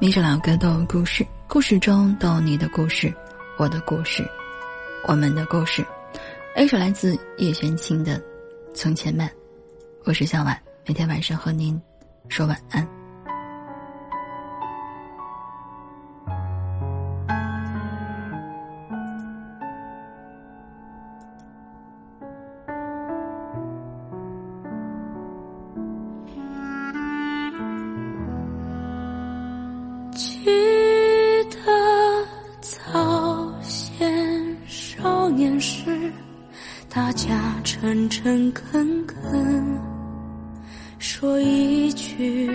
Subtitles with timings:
[0.00, 3.12] 每首老歌都有故事，故事中都有你的故事，
[3.56, 4.28] 我的故事，
[5.06, 5.84] 我们的故事。
[6.56, 8.18] A 首来自叶璇清的
[8.74, 9.28] 《从前慢》，
[10.04, 11.80] 我是向晚，每天晚上和您
[12.28, 13.01] 说晚安。
[37.64, 39.80] 诚诚恳恳
[40.98, 42.50] 说一句。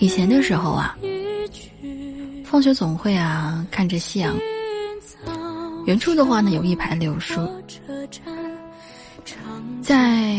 [0.00, 0.96] 以前的时候啊，
[2.44, 4.34] 放学总会啊，看着夕阳。
[5.86, 7.46] 远处的话呢，有一排柳树，
[9.82, 10.32] 在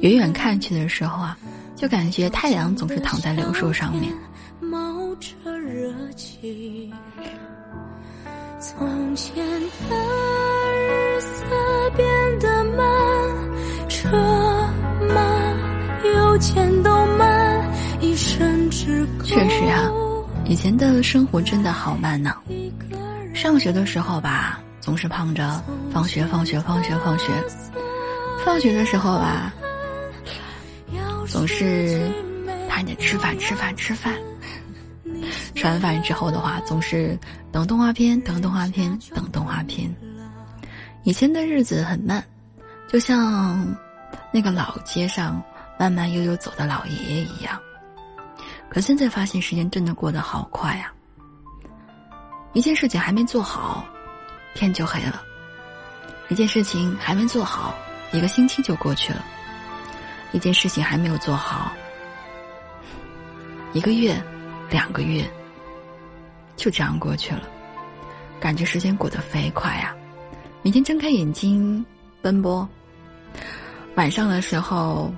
[0.00, 1.38] 远远看去的时候啊，
[1.76, 4.12] 就感觉太阳总是躺在柳树上面。
[8.60, 9.44] 从前
[9.88, 10.11] 的
[16.42, 19.88] 前都慢，一生只确实啊，
[20.44, 22.34] 以前的生活真的好慢呢。
[23.32, 27.26] 上学的时候吧，总是盼着放学，放学，放学，放学。
[28.44, 29.54] 放学的时候吧，
[31.28, 32.10] 总是
[32.68, 34.12] 盼着吃饭，吃饭，吃饭。
[35.54, 37.16] 吃完饭之后的话，总是
[37.52, 39.88] 等动画片，等动画片，等动画片。
[41.04, 42.20] 以前的日子很慢，
[42.88, 43.64] 就像
[44.32, 45.40] 那个老街上
[45.82, 47.60] 慢慢悠悠走的老爷爷一样。
[48.68, 50.94] 可现在发现时间真的过得好快啊！
[52.52, 53.84] 一件事情还没做好，
[54.54, 55.20] 天就黑了；
[56.28, 57.74] 一件事情还没做好，
[58.12, 59.24] 一个星期就过去了；
[60.30, 61.72] 一件事情还没有做好，
[63.72, 64.14] 一个月、
[64.70, 65.28] 两个月。
[66.54, 67.42] 就这样过去了，
[68.38, 69.92] 感觉时间过得飞快呀！
[70.62, 71.84] 每天睁开眼睛
[72.20, 72.68] 奔波，
[73.96, 75.12] 晚上的时候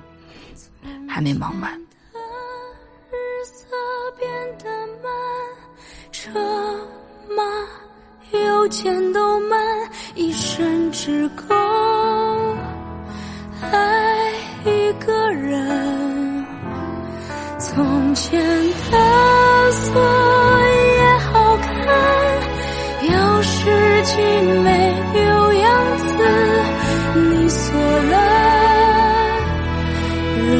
[1.15, 1.71] 还没忙完。
[3.09, 3.15] 日
[3.45, 3.73] 色
[4.19, 4.69] 变得
[5.01, 5.09] 慢，
[6.11, 6.29] 车
[7.29, 9.57] 马邮件都慢，
[10.13, 11.55] 一生只够
[13.61, 14.33] 爱
[14.65, 16.45] 一个人。
[17.59, 18.37] 从前
[18.91, 20.01] 的锁
[20.97, 21.71] 也好看，
[23.03, 23.69] 有时
[24.03, 24.19] 寂
[24.64, 24.64] 寞。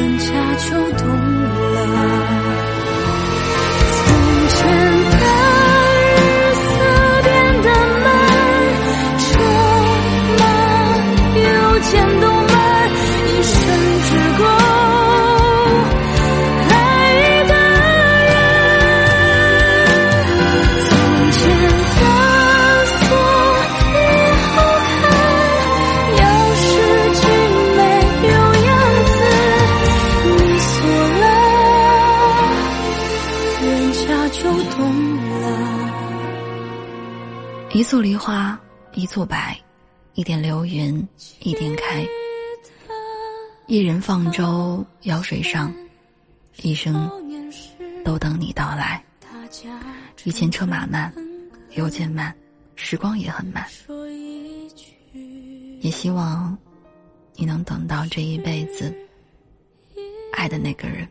[0.06, 2.15] 春夏秋冬了
[37.76, 38.58] 一簇梨花，
[38.94, 39.54] 一簇白，
[40.14, 41.06] 一点流云，
[41.40, 42.08] 一点开。
[43.66, 45.70] 一人放舟，摇水上，
[46.62, 47.06] 一生
[48.02, 49.04] 都等你到来。
[50.24, 51.12] 以前车马慢，
[51.72, 52.34] 邮件慢，
[52.76, 53.62] 时光也很慢。
[55.82, 56.56] 也希望
[57.34, 58.90] 你能等到这一辈子
[60.32, 61.06] 爱的那个人。